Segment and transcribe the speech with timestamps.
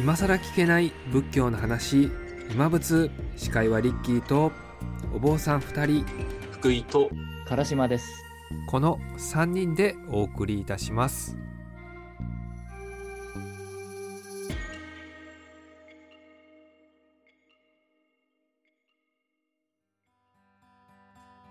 [0.00, 2.10] 今さら聞けない仏教の話。
[2.50, 4.50] 今仏司会はリッキーと
[5.14, 6.06] お坊さん2人。
[6.52, 7.10] 福井と
[7.46, 8.06] 唐島です。
[8.66, 11.36] この3人でお送りいたします。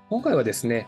[0.09, 0.87] 今回はですね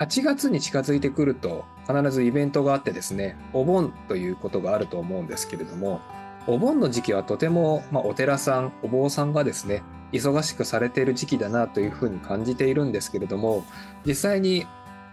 [0.00, 6.00] 8月に近づいてくると必ずイベントがあってですねお盆ということがあると思うんですけれども
[6.46, 9.82] お盆の時期はとても、まあ、お寺さんお坊さんがですね
[10.12, 13.64] 忙しくされている時期だなというふうに感じているんですけれども
[14.06, 14.66] 実際に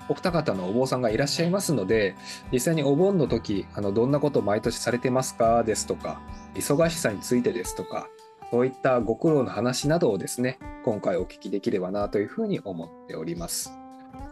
[0.10, 2.16] お二方のお坊さんがいらっしゃいますので
[2.52, 5.64] 実際にお盆の時あのどんなことを毎年されてますか？
[5.64, 6.22] ですとか
[6.56, 8.08] 忙しさについてですとか
[8.52, 13.72] そういったご苦労の話などをですね今回お聞きできればなというふうに思っております。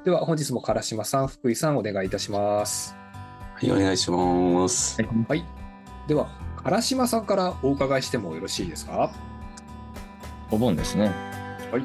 [0.04, 2.96] では本日も唐島さん福井さんお願いいたします。
[3.56, 5.02] はいお願いします。
[5.28, 5.44] はい。
[6.08, 6.30] では
[6.64, 9.12] 唐島さんからお伺いしてもよろしいですか？
[10.52, 11.12] お盆ですね。
[11.72, 11.84] はい。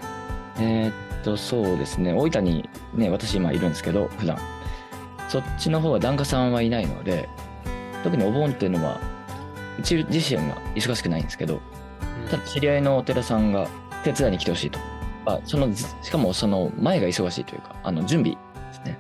[0.59, 2.13] えーっと、そうですね。
[2.13, 4.39] 大分にね、私今いるんですけど、普段。
[5.29, 7.29] そっちの方は檀家さんはいないので、
[8.05, 9.01] 特にお盆っていうのは、
[9.79, 11.61] うち自身が忙しくないんですけど、
[12.31, 13.69] ただ知り合いのお寺さんが
[14.05, 14.79] 手伝いに来てほしいと。
[15.27, 18.39] あそのしかもその前が忙しいというか、あの準備で
[18.73, 18.99] すね。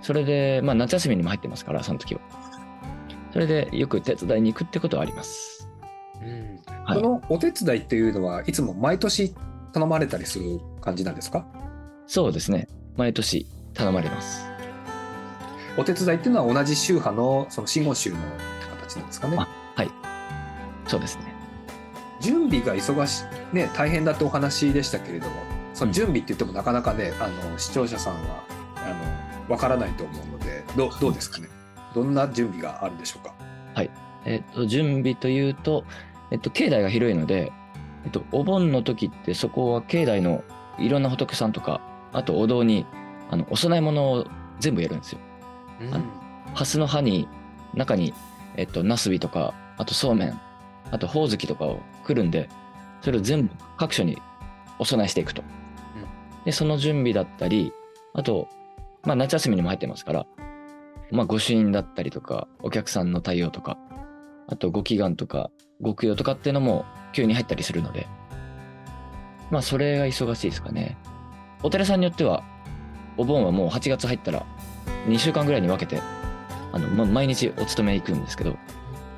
[0.00, 2.20] それで、まあ夏休みにも入ってますから、その時は。
[3.32, 5.68] それでよく手伝いに行くってことはあります。
[6.22, 9.34] うんはいこのお手伝いっていうのはいつも毎年
[9.72, 11.46] 頼まれたりする感じなんですか？
[12.06, 12.68] そうですね。
[12.96, 14.44] 毎年頼まれます。
[15.78, 18.16] お手伝いっていうのは同じ宗派のその真言宗の
[18.78, 19.36] 形なんですかね？
[19.38, 19.48] あ
[20.88, 21.32] そうですね。
[22.20, 23.22] 準備が忙し
[23.52, 25.36] いね大変だってお話でしたけれども
[25.72, 28.44] その準備って言ってもなかなかね、あの視聴者さんは
[28.76, 31.48] あのわからないと思うのでどうどうですかね？
[31.94, 33.34] どんな準備があるんでしょうか？
[34.26, 35.84] えっと、準備というと、
[36.30, 37.50] えっと、境内が広いので、
[38.04, 40.44] えっと、お盆の時ってそこは境内の
[40.78, 41.80] いろんな仏さんとか、
[42.12, 42.84] あとお堂に、
[43.30, 44.26] あの、お供え物を
[44.58, 45.20] 全部やるんですよ。
[46.54, 47.26] ハスの葉に、
[47.72, 48.12] 中に、
[48.56, 50.38] えっと、ナスビとか、あとそうめん、
[50.90, 52.50] あとほおずきとかをくるんで、
[53.00, 54.18] それを全部各所に
[54.78, 55.42] お供えしていくと。
[56.44, 57.72] で、その準備だったり、
[58.12, 58.48] あと、
[59.02, 60.26] まあ夏休みにも入ってますから、
[61.12, 63.78] まあ御朱印だったりとか、お客さんの対応とか、
[64.48, 65.50] あとご祈願とか、
[65.80, 68.06] ご供養とかっていうのも急に入ったりするので、
[69.50, 70.96] まあそれが忙しいですかね。
[71.62, 72.44] お寺さんによっては、
[73.16, 74.46] お盆はもう8月入ったら
[75.06, 76.00] 2週間ぐらいに分けて、
[76.72, 78.56] あの、ま、毎日お勤め行くんですけど、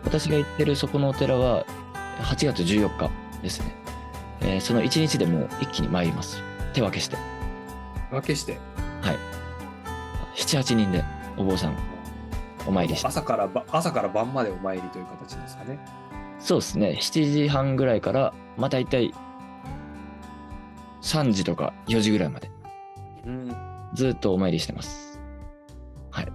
[0.05, 1.65] 私が行ってるそこのお寺は
[2.21, 3.11] 8月14日
[3.43, 3.75] ですね。
[4.41, 6.43] えーその1日でもう一気に参ります。
[6.73, 7.17] 手分けして。
[8.11, 8.59] 分けして
[10.35, 11.05] 7、8人で
[11.37, 11.77] お坊さん
[12.67, 13.07] お参りして。
[13.09, 15.79] 朝からば朝から晩までお参りという形ですかね
[16.39, 16.99] そうですね。
[17.01, 19.13] 7時半ぐらいから、まあ大体
[21.03, 22.51] 3時とか4時ぐらいまで
[23.27, 23.57] うん
[23.95, 25.21] ずっとお参りしてます。
[26.11, 26.33] はい。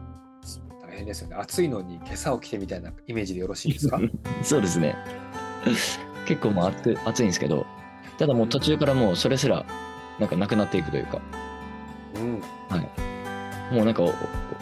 [0.81, 3.99] 大変ですよね暑いのに今朝起きてみたいなイメージでよろしいですか？
[4.43, 4.95] そうですね。
[6.27, 7.65] 結構もう暑い暑いんですけど、
[8.17, 9.65] ただもう途中からもうそれすら
[10.19, 11.21] なんかなくなっていくというか、
[12.15, 12.41] うん
[13.71, 14.13] もうなんかお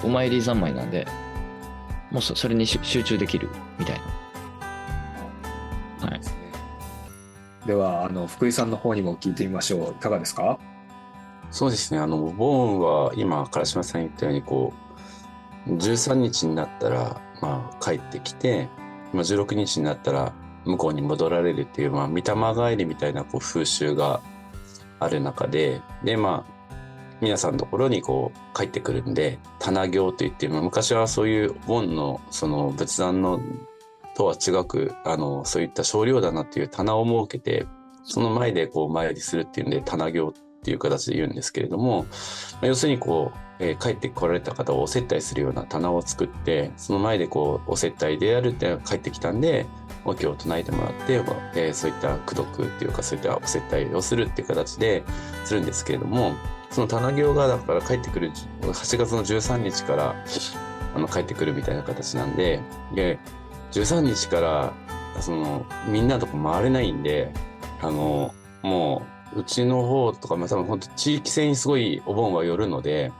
[0.03, 1.07] お参り三昧なんで、
[2.11, 4.01] もうそそれに集集中できるみたい
[6.01, 6.07] な。
[6.09, 6.21] はい。
[7.67, 9.91] ではあの福井さんの方にも聞いてみましょう。
[9.91, 10.59] いかがですか？
[11.51, 11.99] そうですね。
[11.99, 14.73] あのお盆は今唐島さん言ったようにこ
[15.67, 18.67] う13日になったらまあ帰ってきて
[19.13, 20.33] まあ16日になったら
[20.65, 22.23] 向こうに戻られるっていうまあ御霊
[22.71, 24.21] 帰りみたいなこう風習が
[24.99, 26.54] ある中ででまあ
[27.21, 33.39] 皆さんのところにこう帰ってくるんで棚行といって、まあ、昔はそういう盆のその仏壇の
[34.15, 37.67] とは違くあのそういった少量棚っていう棚を設けて
[38.03, 40.33] その前でこう参りするっていうんで棚行っ
[40.63, 42.07] ていう形で言うんですけれども、
[42.59, 49.65] ま要するにこう、えー帰ってこられた方をお接待するような棚を作ってその前でこうお接待であるって帰ってきたんで
[50.03, 51.13] お経を唱えてもらって、
[51.55, 55.03] えーそういった功徳っていうかそういったお接待をするっていう形で
[55.45, 56.33] するんですけれども
[56.75, 58.31] その棚行がだから帰ってくる
[58.61, 60.13] 8月の13日から
[60.93, 62.59] あの帰ってくるみたいな形なんで
[62.93, 63.17] で
[63.71, 64.73] 13日から
[65.21, 67.31] そのみんなとこ回れないんで
[67.81, 73.13] あのもううちの方とか、まあ、多分本当地域性にすごいお盆は寄るので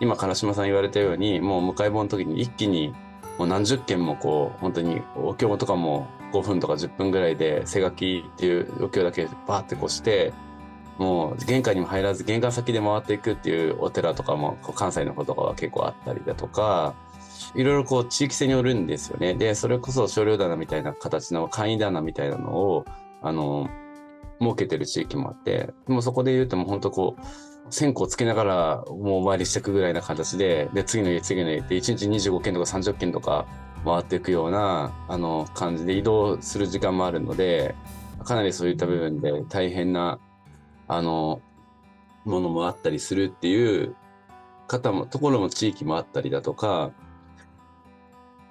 [0.00, 2.92] 今金島さん言われたようにもう迎え盆の時に一気に
[3.38, 10.34] もう何十件もこう本当にお経とかも5分とか10分ぐらいで背書きっていうお経だけバーってこうして
[10.98, 16.94] もう玄関にも入らず玄関先で回っていくっていうお寺とかも関西の方とかは結構あったりだとか
[17.54, 19.34] いろいろこう地域性によるんですよね。
[19.34, 22.84] で、それこそ少量棚みたいな形の簡易棚みたいなのを、
[23.22, 23.68] あの、
[24.40, 27.22] 設けてる地域もあって、もうそこで言うともう本当こう、
[27.70, 33.46] 線香つけながらもうお参りしていくぐらいな形で、で、次の家、次の家って1日25件とか30件とか
[33.84, 37.74] 回っていくような、あの、感じで移動する時間もあるので、
[38.24, 40.18] かなりそういった部分で大変な、
[40.88, 41.40] あの、
[42.24, 43.94] ものもあったりするっていう
[44.66, 46.92] 方も、ところも地域もあったりだとか、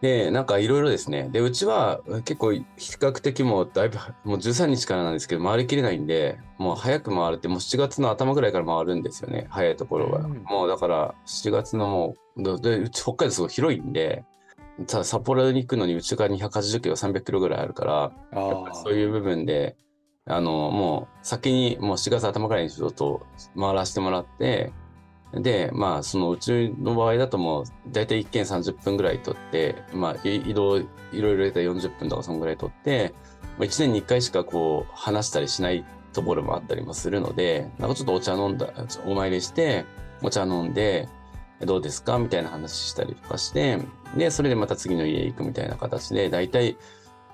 [0.02, 1.28] で、なんかいろいろですね。
[1.32, 9.48] で、うちは結構比較的もうだいぶ、もう13日からなんですけど、回りきれないんで、もう早く回るって、もう7月の頭ぐらいから回るんですよね。
[9.50, 10.20] 早いところは。
[10.20, 14.24] うんもうだから7月のもう、で、でうち北海道すごい広いんで、
[14.86, 19.76] ただ札幌に行くのに内側に180キロ、300キロぐらいあるから、ああそういう部分で、
[20.28, 23.26] あの、もう先にもう4月頭ぐらにちょっと
[23.58, 24.72] 回らせてもらって、
[25.34, 33.14] で、まあ、そのうちの場合だともう、だいたい1件30分ぐらい取って、まあ、移動、いろいろ入れたら40分とかそのぐらい取って、
[33.58, 35.84] まあ、1年に1回しかこう、話したりしない
[36.14, 38.70] ところもあったりもするので、なんかちょっとお茶飲んだ、
[39.06, 39.86] お参りして、
[40.22, 41.10] お茶飲んで、
[41.62, 42.20] どうですか？
[42.20, 43.80] みたいな話したりとかして、
[44.16, 46.78] で、それでまた次の家行くみたいな形で、だいたい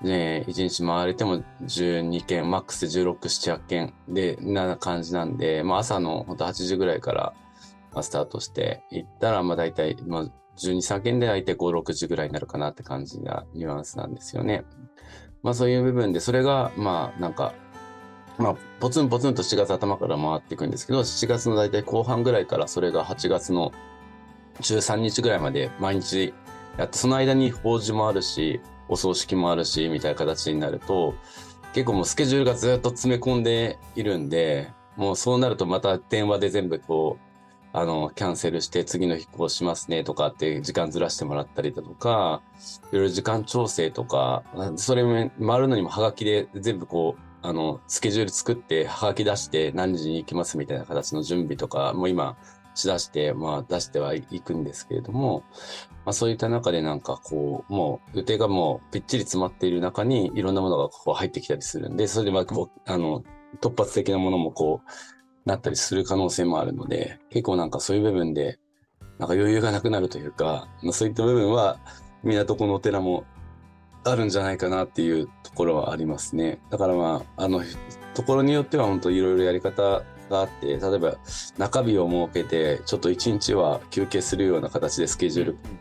[0.04, 10.24] ね、1日回れても12件、マックスで16、7、8件で、な感じなんで、まあ朝の本当8時ぐらいからスタートして行ったら、まあ大体、まあ
[10.58, 14.64] 12、3件で大体5、6時ぐらいになるかなって感じなニュアンスなんですよね。
[15.42, 17.54] まあそういう部分で、それが、まあなんか、
[18.36, 23.72] まあ、ポツンポツンと7月頭から回っていくんですけど、7月の大体後半ぐらいからそれが8月の
[24.60, 26.34] 13日ぐらいまで毎日
[26.76, 31.14] やって、その間に法事もあるし、お葬式もあるし、みたいな形になると、
[31.72, 37.24] 結構もうスケジュールがずっと詰め込んでいるんで、もうそうなるとまた電話で全部こう、
[37.76, 42.40] あの、キャンセルして次の飛行しますねとかって時間ずらしてもらったりだとか、
[42.92, 44.44] いろいろ時間調整とか、
[44.76, 52.36] それも回るのにもハガキで全部こう、あの、スケジュール作って、ハガキ出して何時に行きますみたいな形の準備とか、も今
[52.76, 55.42] しだして、まあ出してはいくんですけれども、
[56.04, 62.44] まあそういった中でなんかこう、もう予定がもうぴっちり詰まっている中にいろんなものがこう入ってきたりするんで、それでまあ、
[62.92, 63.22] あの、
[63.60, 64.90] 突発的なものもこう、
[65.48, 68.58] なったりする可能性もあるので、結構なんかそういう部分で、
[69.18, 71.78] なんか余裕がなくなるというか、まあ、そういった部分は、
[72.22, 73.24] 港のお寺も
[74.04, 76.58] あるんじゃないかなっていうところはありますね。
[76.70, 77.62] だからまあ、あの、
[78.14, 81.16] ところによっては本当いろいろやり方があって、例えば
[81.58, 85.74] 中日を設けて、ちょっと一日は休憩するような形でスケジュール組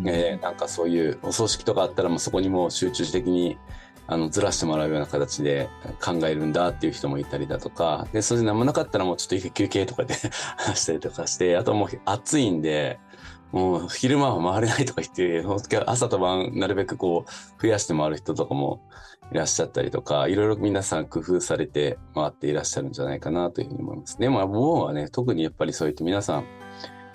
[0.00, 3.58] んで、えーなんかそういうお葬式とかあったらもうそこにもう集中的に
[4.06, 5.68] あのずらしてもらうような形で
[6.04, 10.14] 考えるんだっていう人もいたりだとか、で、それで何もなかったらもうちょっと休憩とかで
[10.56, 12.98] 話 したりとかして、あともう暑いんで、
[13.52, 15.44] もう昼間は回れないとか言って、
[15.86, 18.80] 朝と晩なるべくこう増やして回る人とかも
[19.32, 24.28] いらっしゃったりとか、いろいろ皆さん工夫されて回っていらっしゃるんじゃないかなというふうに思いますね。
[24.28, 26.46] まあ、お盆はね、特にやっぱりそう言って皆さん、やっ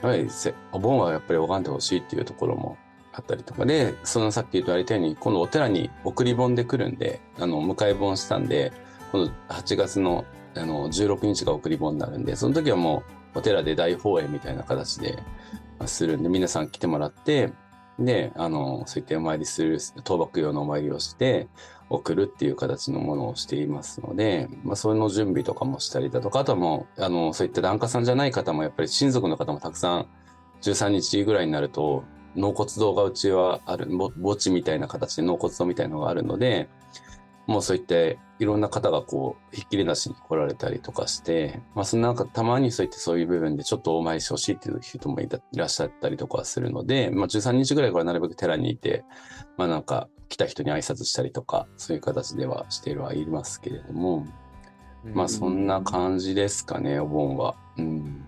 [0.01, 0.27] ぱり
[0.71, 2.77] お盆はやっぱり拝んでほしいっていうところも
[3.13, 8.73] あったりとかで、そのさっき言われたように、今度お寺に送り盆で来るんで、あの、迎え盆したんで、
[9.11, 10.25] 今度8月の
[10.55, 13.03] あの16日が送り盆になるんで、その時はも
[13.35, 15.19] うお寺で大放映みたいな形で、
[15.85, 17.51] するんで、皆さん来てもらって、
[17.99, 21.47] で、あの、そういったお参りする、倒幕用のお参りをして、
[21.89, 30.07] 送るっていう形のものをしていますので、まあ、その準備とかもしたりだとか、あとはもう、あの、そういった檀家さんじゃない方も、やっぱり親族の方もたくさん、
[30.61, 32.03] 13日ぐらいになると、
[32.35, 33.87] 納骨堂がうちはある、
[34.21, 36.69] 墓地みたいな形で納骨堂みたいなのがあるので、
[37.47, 49.05] もうそういったいろんな方がこう、ひっきりなしに来られたりとかして、まあそのなんかたまにそういってそういう部分でちょっとお参りしてほしいっていう人もいらっしゃったりとかするので、まあ13日ぐらいからなるべく寺にいて、
[49.57, 54.27] まあなんか来た人に挨拶したりとか、そういう形ではしてはいますけれども、
[55.13, 57.55] まあそんな感じですかね、お盆は。
[57.77, 58.25] うん。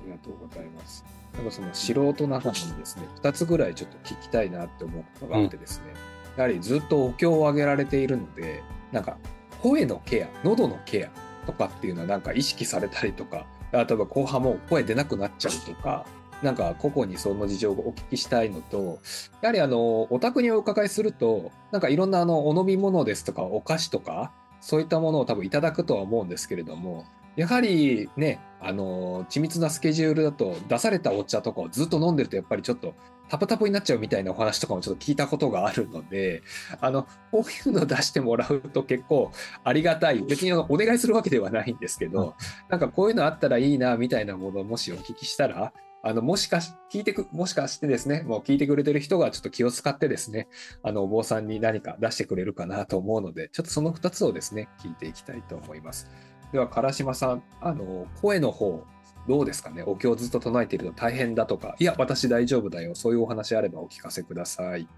[0.00, 1.04] ありがとうございます。
[1.34, 5.86] なんかその素人ながらにですね、2つぐらいちょっと聞きたいなって思うことがあってですね、
[6.36, 8.62] やはりずっとお経を上げられているので、
[8.92, 9.16] なんか
[9.62, 16.06] 声のケア、喉のケアとかっていうのはなんか意識されたりとか、例えば後半も声出なくなっちゃうとか、
[16.42, 18.98] なんか個々にその事情をお聞きしたいのと、
[19.40, 27.04] やはりあの、お宅にお伺いすると、なんかいろんなあの、お飲み物ですとかお菓子とか、そういったものを多分いただくとは思うんですけれども、
[27.36, 32.94] やはりね、あの、緻密なスケジュールだと出されたお茶とかをずっと飲んでるとやっぱりちょっと
[33.28, 36.42] タプタプになっちゃうみたいなお話とかもちょっと聞いたことがあるので、
[36.80, 40.22] あの、こういうの出してもらうと結構ありがたい。
[40.22, 42.34] 別にあのお願いするわけではないんですけど、
[42.68, 45.72] なんかこういうのあったらいいなみたいなものをもしお聞きしたら、
[46.06, 50.48] あの、もしかし、聞いてく、もしかしてですね、もう聞いてくれてる人がちょっと気を使ってですね、
[50.82, 56.10] あの、お坊さんに何か出してくれるかなと思うので、ちょっとその2つをですね、聞いていきたいと思います。
[56.52, 58.84] では、唐島さん、あの、声の方、
[59.28, 59.82] どうですかね？
[59.82, 64.88] お経をずっと唱えていると大変だとか、いや、私大丈夫だよ、そういうお話あればお聞かせください。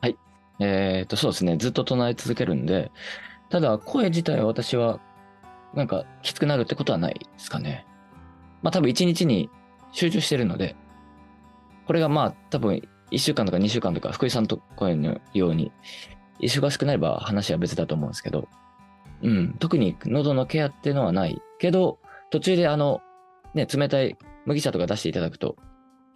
[0.00, 0.16] はい
[0.60, 1.56] えっ、と、そうですね。
[1.56, 2.90] ずっと唱え続けるんで、
[3.48, 5.00] ただ、声自体は私は、
[5.74, 7.86] なんか、きつくなるってことはないですかね。
[8.62, 9.50] まあ、多分一日に
[9.92, 10.74] 集中してるので、
[11.86, 12.82] これがまあ、多分
[13.12, 15.70] 1週間とか2週間とか、福井さんと声のように、
[16.40, 18.48] 忙しくなれば話は別だと思うんですけど、
[19.22, 21.98] うん、特に喉のケアっていうのはないけど、
[22.30, 23.00] 途中であの、
[23.54, 25.56] ね、冷たい麦茶とか出していただくと、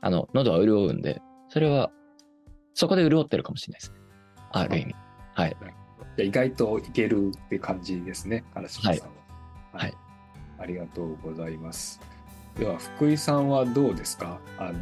[0.01, 1.91] あの、喉は潤うんで、それは、
[2.75, 3.99] そこで潤ってるかもしれないですね。
[4.53, 4.95] ある意味。
[5.35, 5.57] はい。
[6.19, 9.13] 意外といけるって感じですね、唐島さんは。
[9.81, 9.95] はい
[10.59, 12.01] ありがとうございます。
[12.57, 14.39] では、福井さんはどうですか？
[14.59, 14.79] あの、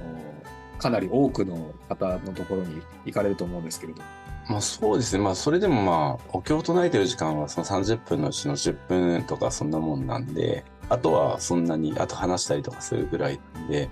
[0.78, 4.02] かなり多くの方のところに行かれると思うんですけれど。
[4.50, 5.22] まあそうですね。
[5.24, 13.88] まあそれでもまあ、お経を唱えてる時間はその30分のうちの10分とかそんなもんなんで、あとはそんなに、あと話したりとかするぐらいで、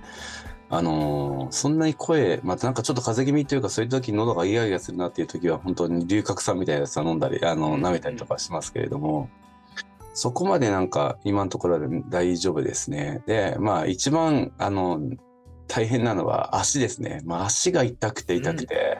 [0.70, 9.30] あのーそんなに声、またなんかちょっと風邪気味というかそういう時喉がイガイガするなっていう時は本当に龍角散みたいなやつは飲んだり、あの、舐めたりとかしますけれども、
[10.12, 13.22] そこまでなんか今のところは大丈夫ですね。
[13.26, 15.00] で、まあ一番、あの、
[15.68, 17.20] 大変なのは足ですね。
[17.24, 18.98] まあ足が痛くて痛くて、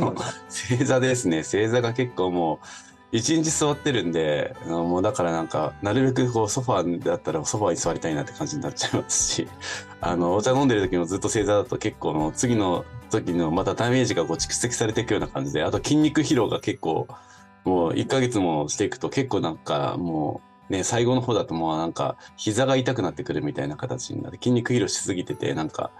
[0.00, 0.22] うなんだ。
[0.48, 1.42] 正座ですね。
[1.42, 2.66] 正座が結構もう、
[3.16, 9.48] 一日座ってるんで、もうだからなんか、なるべくこうソファーだったらソファーに座りたいなって感じになっちゃいますし、
[10.00, 17.08] あの、お茶飲んでる時もずっと正座だと結構の次の時のまたダメージがこう蓄積されていくような感じで、あと筋肉疲労が結構、
[17.64, 25.90] もう1ヶ月もしていくと結構なんかもう、ね、最後の方だともうなんか膝が痛くなってくるみたいな形になって筋肉疲労しすぎててなんか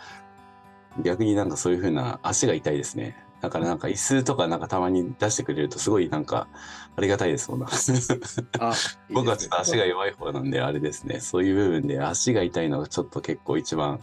[1.03, 3.17] 逆になんかそういう風な足が痛いですね。
[3.47, 6.49] だからなんか椅子とかなんかたまに出してくれるとすごいなんか
[6.97, 7.69] ありがたいですもんな。
[8.59, 8.73] あ
[9.13, 11.21] 僕はちょっと足が弱い方なんであれですね。
[11.21, 14.01] そういう部分で足が痛いのがちょっと結構一番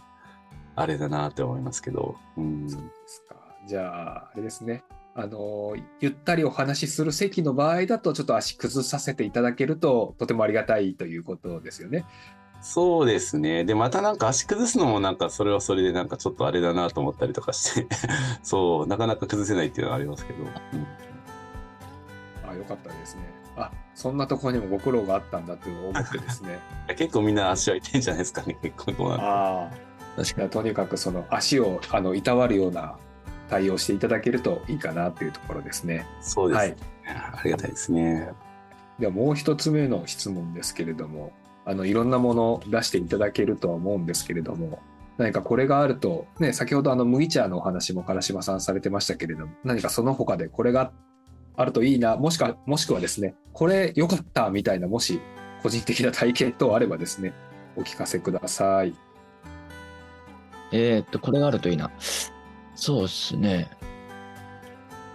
[0.76, 2.16] あれだなって思いますけど。
[2.38, 2.70] うん。
[2.70, 3.36] そうですか。
[3.66, 4.82] じゃあ、あれですね。
[5.14, 12.04] あの、ゆったりお話しする席の場合だと、ちょっと足崩させていただけると、とてもありがたいということですよね。
[12.64, 13.64] そうですね。
[13.64, 17.86] で、またなんか足崩すのもなんかそれはそれでなんかちょっとあれだなと思ったりとかして、
[18.42, 20.44] そう、なかなか崩せないっていうのはありますけど。
[20.44, 20.50] うん
[22.48, 23.22] あ、よかったですね。
[23.58, 26.58] あ、そんなところにもご苦労があったんだと思ってですね。
[26.96, 29.70] 結構みんな足は痛いんじゃないですかね、結構こうなんかああ。
[30.16, 30.48] 確かに。
[30.48, 32.96] とにかくその足をあのいたわるような
[33.50, 36.06] 対応していただけるといいかなというところですね。
[36.22, 36.76] そうです、はねい。
[37.10, 38.30] ありがたいですね。
[38.98, 41.32] ではもう一つ目の質問ですけれども、
[41.66, 44.80] あのいろんなものを出していただけるとは思うんですけれども、
[45.16, 50.92] 何かこれがあると、ね、先ほどあの麦茶のお話も唐島さんされてましたけれども、何かその他でこれが
[51.56, 55.20] あるといいな、もしくはもしくはですね、これ良かったみたいな、もし
[55.62, 57.32] 個人的な体験等あればですね、
[57.76, 58.94] お聞かせください。
[60.72, 61.90] えーっと、これがあるといいな。
[62.74, 63.70] そうですね。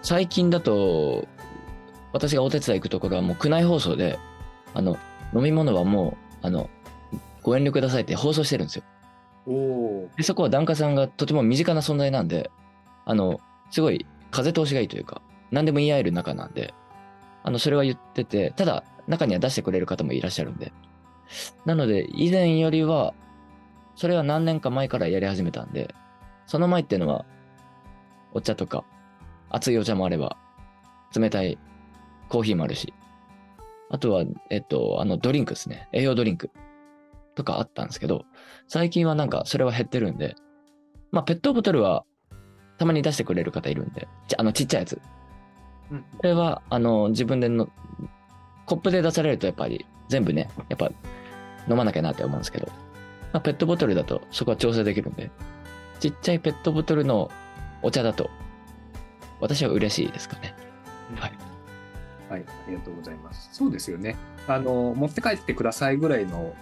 [0.02, 1.28] 最近だと、
[2.12, 4.18] 私がお手伝い行くところはもう区内放送で、
[4.72, 4.96] あの、
[5.34, 6.70] 飲み物はもう、あの、
[7.42, 8.84] ご遠慮くださいって放送してるんですよ。
[10.16, 12.50] で、そこは檀家さんがとても身近な存在なんで、
[13.04, 16.74] あの、すごい風通しがいいというか、何でも言い合える仲なんで、
[17.42, 20.72] あの、それは言ってて、ただ、中には出してくれる方もいらっしゃるんで。
[21.64, 23.14] なので、以前よりは、
[23.96, 25.94] それは何年か前からやり始めたんで、
[26.46, 27.24] その前っていうのは、
[28.32, 28.84] お茶とか、
[29.48, 30.36] 熱いお茶もあれば、
[31.14, 31.58] 冷たい
[32.28, 32.92] コーヒーもあるし、
[33.90, 35.88] あとは、えっと、あの、ドリンクですね。
[35.92, 36.50] 栄養ドリンク
[37.34, 38.24] とかあったんですけど、
[38.68, 40.36] 最近はなんかそれは減ってるんで、
[41.10, 42.04] まあ、ペットボトルは
[42.78, 45.00] たまに出してくれる方いるんで、ちあの、ちっちゃいやつ。
[45.90, 47.68] うんこれは、あの、自分での、
[48.66, 50.92] コップで出されるとやっぱり全部ね、やっぱ
[51.68, 52.68] 飲まなきゃなって思うんですけど、
[53.32, 55.32] まあ、ペットボトルだとそこは調整できるんで、
[55.98, 57.30] ちっちゃいペットボトルの
[57.82, 58.30] お茶だと、
[59.40, 60.54] 私は嬉しいですかね。
[61.16, 61.32] はい。
[62.30, 63.50] はい、ありがとうございます。
[63.52, 64.16] そうですよね。
[64.46, 66.54] あの、持って帰ってくださいぐらいの、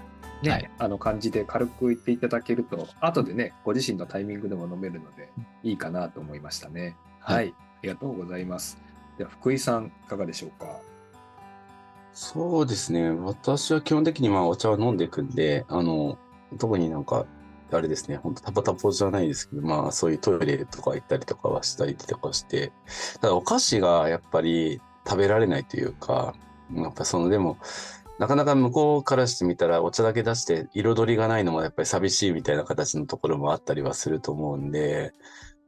[0.42, 5.30] ね、はいあの感じで軽く言っていただけると、後でね、ご自身のタイミングでも飲めるので、
[5.62, 6.96] いいかなと思いましたね。
[7.20, 8.78] はい、はいありがとうございます。
[9.18, 10.80] では、福井さん、いかがでしょうか？
[12.12, 13.10] そうですね。
[13.10, 16.18] 私は基本的にまあお茶は飲んでいくんで、あの、
[16.58, 17.26] 特になんか、
[17.70, 22.72] あれですね、本当タポタポじゃないですけど、まあそういうトイレとか行ったりとかはしたりとかして、
[23.20, 26.34] ただお菓子がやっぱり食べられないというか、
[26.74, 27.56] やっぱそのでも、
[28.18, 35.12] なかなか向こうからしてみたらお茶だけ出して彩りがないのもやっぱり寂しいみたいな形のところもあったりはすると思うんで、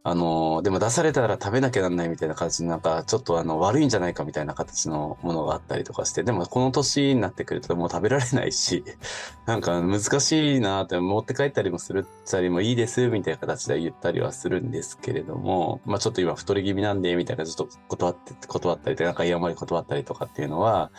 [0.02, 8.83] あの、でも出されたら食べなきゃなんないみたいな形のなんかちょっとあの悪いんじゃないかみたいな形のものがあったりとかして、でもこの年になってくるともう食べられないし、
[9.45, 20.90] なんか難しいなって持って帰ったりもするったりもいいですみたいな形で言ったりはするんですけれども、まあちょっと今太り気味なんでみたいなちょっと断って、断ったりとか、なんか嫌まり断ったりとかっていうのは、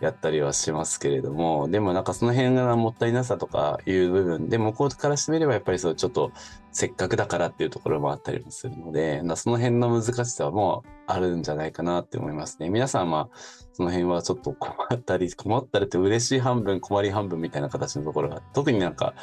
[0.00, 6.32] やったりはしますけれども、でもなんかその辺がもったいなさとかいう部分で、向こうからしてみればやっぱりそうちょっと
[6.72, 12.70] せっかくだからっていうところもあったりもするので、その辺の難しさもあるんじゃないかなって思いますね。
[12.70, 13.28] 皆さんは
[13.72, 19.14] その辺はちょっと困ったり、困ったりって嬉しい半分、困り半分みたいな形のところが、特になんか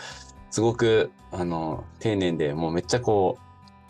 [0.51, 3.46] すごくあの丁寧でもうめっちゃこう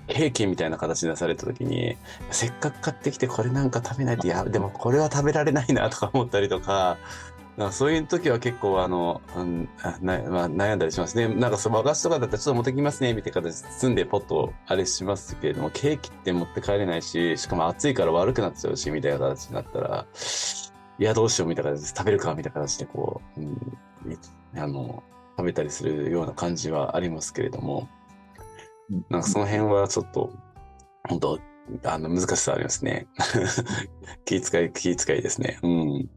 [0.08, 1.98] 平均みたいな形で出された時に
[2.32, 6.98] せっかく買ってきてこれなんか食べないといやでもこれは食べられないなとか思ったりとか
[7.58, 9.70] かそういう時は結構あの、うん
[10.02, 11.28] なまあ、悩んだりしますね。
[11.28, 20.06] なんかその和菓子とかだったらちょっと持ってきますねみたいな形で包んでポッとあれしますけれどもケーキって持って帰れないししかも暑いから悪くなっちゃうしみたいな形になったら
[21.00, 23.80] いやどうしようみたいな形で食べるかみたいな形でこう、うん、
[24.56, 25.04] あの
[25.38, 27.90] 食べたりするような感じはありますけれども。
[29.10, 30.32] なんかその辺はちょっと、
[31.08, 31.40] 本当
[31.84, 33.08] あの、難しさありますね。
[34.26, 35.60] 気遣い、気遣いですね。
[35.62, 36.10] うん。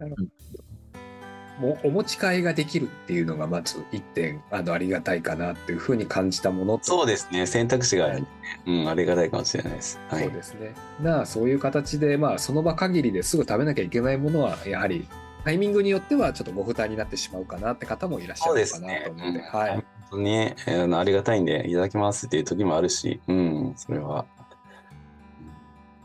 [1.60, 7.46] もうお持ち帰りができるっていうのがまず一点あのありがたいかなっていうふうに感じたものそうですね。
[7.46, 8.26] 選択肢がある、
[8.66, 10.74] うん、ありがたいかもしれないです、はい、そうですね。
[11.02, 15.06] なあそういう形でまあその場限りですぐ食べなきゃいけないものはやはり
[15.44, 19.50] タイミングによってはちょっとご負担になってしまうかなって方もいらっしゃるかなと思って、ね。
[19.52, 19.84] うん、はい。
[20.10, 24.26] 本当に、えー、ありがたいんでいただきますっていう時もあるし、うん、それは。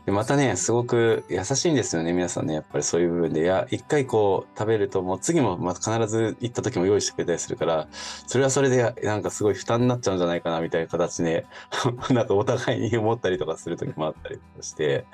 [0.06, 3.40] でまたね、すごく優しいんですよね、皆さんね、やっぱりそういう部分で。
[3.40, 7.88] いや、一回こう食べると、もう次もまた必ず行った時も用意してくれたりするから、
[8.28, 11.44] それはそれでなんかすごい負担になっちゃうんじゃないかなみたいな形で、
[12.14, 15.06] なんかお互いに思ったりとかする時もあったりして、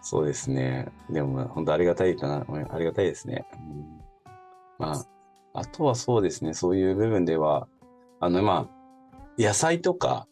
[0.00, 0.88] そうですね。
[1.10, 2.46] でも、本当ありがたいかな。
[2.70, 3.44] ありがたいですね。
[3.52, 4.00] うん、
[4.78, 5.06] まあ、
[5.52, 6.54] あとはそうですね。
[6.54, 7.68] そういう部分では、
[8.20, 10.26] あの、まあ、野菜とか、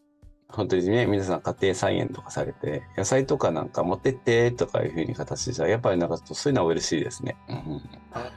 [0.49, 7.37] 本当にね、皆さん家庭菜園とかされて、野菜とかなんか持ってってとかいうふうに形じゃ、やっぱりなんかそういうのは嬉しいですね。
[7.49, 7.81] うん、
[8.13, 8.31] あ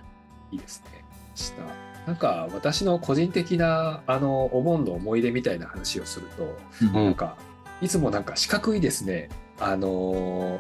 [0.52, 1.04] いいですね。
[1.36, 1.62] した
[2.08, 7.38] なんか私の個人的なあのお盆の思い出みたいな話をすると、うん、なんか
[7.82, 9.30] いつもなんか四角いですね
[9.60, 10.60] あの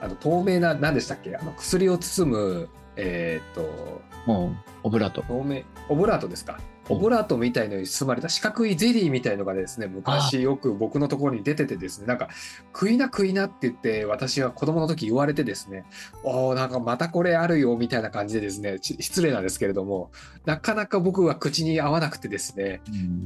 [0.00, 1.36] あの透明な何でしたっけ？
[1.36, 5.24] あの薬を包むえっ、ともうオブラート。
[5.28, 6.58] オブラートですか？
[6.88, 12.28] オブラートみたいのに包まれた四角いゼリーみたいのがですね昔よく僕のところに出ててですねなんか
[12.74, 15.84] 食いな食いなって言って私は子供の時言われてですね
[16.24, 20.10] おおなんかまたこれあるよみたいな感じでですね失礼なんですけれども
[20.44, 22.80] なかなか僕は口に合わなくてですね、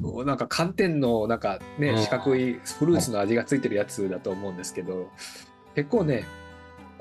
[0.04, 5.08] うん、なんか寒天のなんかね四角いフルーツの味がついてるやつだと思うんですけど
[5.74, 6.24] 結構ね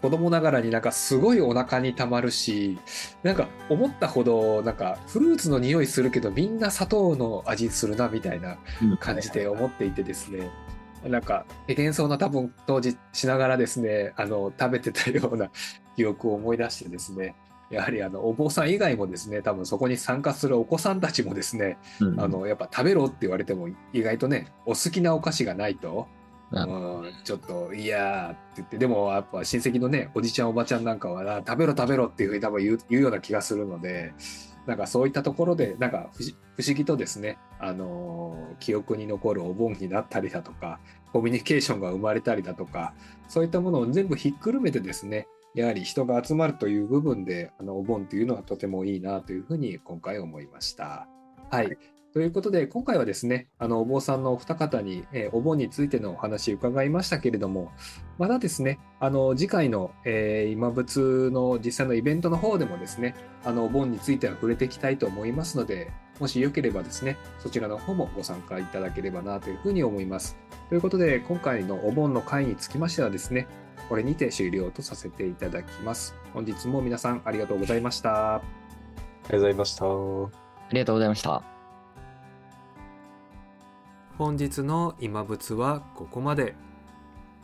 [0.02, 2.78] 子供ながらになんかすごいお腹にたまるし
[3.24, 8.58] なんか思ったほどなんかフルーツの匂いするけどみんな砂糖の味するなみたいな
[9.00, 10.50] 感じで思っていてですね、
[11.04, 15.50] なんか幻想な多分当時しながらですねあの食べてたような
[15.96, 17.36] 記憶を思い出してですね。
[17.72, 26.08] やはりあのお坊さん以外もですね多分そこに参加するお子さんたちもですね、うん、あのやっぱ食べろって言われても意外とねお好きなお菓子がないと
[26.52, 34.14] うん、ちょっといやって言ってでもやっぱ親戚のねおじちゃんおばちゃんなんかは食べろ食べろっていうふうに多分言う言うような気がするので
[34.68, 36.24] なんかそういったところでなんか不
[36.66, 40.80] 思議とですね、あのー、記憶に残るお盆になったりだとか
[41.14, 42.94] コミュニケーションが生まれたりだとか
[43.28, 51.08] そういったものを全部ひっくるめてですねやはり人が集まるという部分であのお盆というのはとてもいいなというふうに今回思いました。
[51.50, 51.78] はい、
[52.16, 57.74] ということで、今回はですね、あのお坊さんのお二方に、えー、お盆についてのお話伺いましたけれども、
[58.18, 70.38] まだですね、あの次回の、えー、今仏の実際のイベントの方でもですね、あのお盆については触れていきたいと思いますので、もしよければですね、そちらの方もご参加いただければなというふうに思います。
[70.70, 73.46] ということで、今回のお盆の会につきましてはですね、
[73.90, 76.16] これにて終了とさせていただきます。
[76.34, 78.36] 本日も皆さんありがとうございました。
[78.36, 78.42] あ
[79.24, 79.86] りがとうございました。
[79.86, 79.90] あ
[80.72, 81.55] りがとうございました。
[84.18, 86.56] 本日の今仏はここまで。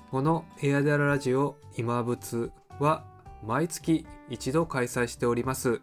[0.10, 3.04] このエアデララジオ今仏は
[3.46, 5.82] 毎月一度開催しております。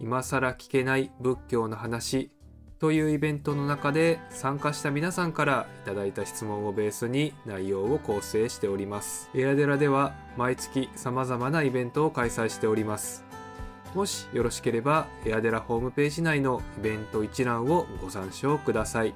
[0.00, 2.30] 今更聞けない仏教の話
[2.78, 9.28] というイベントの中で参加した皆さんからいただいた質問をベースに内容を構成しております。
[9.34, 13.24] エアデラでは毎月様々なイベントを開催しております。
[13.94, 19.14] もしよろしければエアデラホームページ内のイベント一覧をご参照ください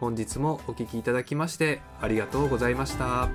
[0.00, 3.28] 本日もお聴きいただきましてありがとうございました。